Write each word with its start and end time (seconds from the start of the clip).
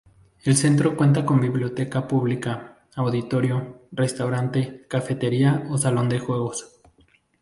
El 0.43 0.55
centro 0.57 0.97
cuenta 0.97 1.27
con 1.27 1.39
biblioteca 1.39 2.07
pública, 2.07 2.79
auditorio, 2.95 3.83
restaurante, 3.91 4.87
cafetería 4.89 5.67
o 5.69 5.77
salón 5.77 6.09
de 6.09 6.17
juegos. 6.17 6.81